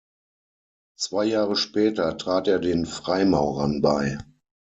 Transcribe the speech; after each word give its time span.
Zwei 0.99 1.25
Jahre 1.25 1.55
später 1.55 2.17
trat 2.17 2.47
er 2.47 2.57
den 2.57 2.87
Freimaurern 2.87 3.83
bei. 3.83 4.17